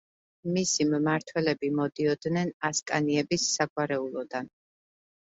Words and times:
მისი 0.53 0.87
მმართველები 0.93 1.71
მოდიოდნენ 1.81 2.55
ასკანიების 2.73 3.49
საგვარეულოდან. 3.55 4.55